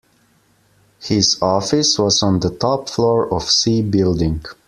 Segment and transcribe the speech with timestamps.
[1.03, 4.43] His office was on the top floor of C building.